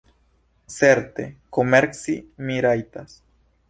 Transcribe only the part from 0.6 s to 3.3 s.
Certe, komerci mi rajtas.